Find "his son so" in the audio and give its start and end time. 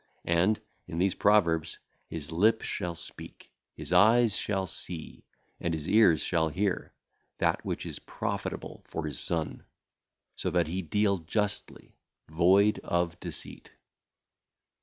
9.05-10.49